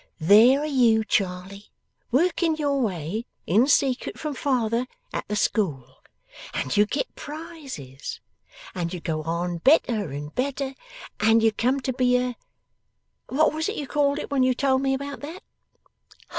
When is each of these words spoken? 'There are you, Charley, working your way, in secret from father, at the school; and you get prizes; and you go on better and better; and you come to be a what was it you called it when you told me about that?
'There 0.19 0.61
are 0.61 0.65
you, 0.65 1.03
Charley, 1.03 1.71
working 2.09 2.55
your 2.57 2.81
way, 2.81 3.27
in 3.45 3.67
secret 3.67 4.17
from 4.17 4.33
father, 4.33 4.87
at 5.13 5.27
the 5.27 5.35
school; 5.35 6.01
and 6.55 6.75
you 6.75 6.87
get 6.87 7.13
prizes; 7.13 8.19
and 8.73 8.91
you 8.95 8.99
go 8.99 9.21
on 9.21 9.59
better 9.59 10.09
and 10.09 10.33
better; 10.33 10.73
and 11.19 11.43
you 11.43 11.51
come 11.51 11.79
to 11.81 11.93
be 11.93 12.17
a 12.17 12.35
what 13.29 13.53
was 13.53 13.69
it 13.69 13.75
you 13.77 13.85
called 13.85 14.17
it 14.17 14.31
when 14.31 14.41
you 14.41 14.55
told 14.55 14.81
me 14.81 14.95
about 14.95 15.19
that? 15.19 15.43